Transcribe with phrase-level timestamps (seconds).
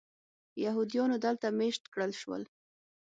[0.65, 2.43] یهودیانو دلته مېشت کړل شول.